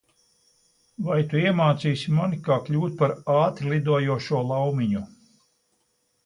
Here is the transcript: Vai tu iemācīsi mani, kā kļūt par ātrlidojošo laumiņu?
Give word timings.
Vai 1.09 1.17
tu 1.33 1.41
iemācīsi 1.41 2.13
mani, 2.19 2.39
kā 2.47 2.57
kļūt 2.69 2.97
par 3.03 3.13
ātrlidojošo 3.35 4.41
laumiņu? 4.55 5.05